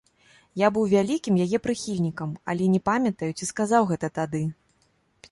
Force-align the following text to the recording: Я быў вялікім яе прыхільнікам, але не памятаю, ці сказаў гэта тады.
Я 0.59 0.67
быў 0.75 0.85
вялікім 0.93 1.35
яе 1.45 1.57
прыхільнікам, 1.65 2.31
але 2.53 2.69
не 2.75 2.79
памятаю, 2.89 3.29
ці 3.37 3.49
сказаў 3.51 3.81
гэта 3.91 4.07
тады. 4.17 4.41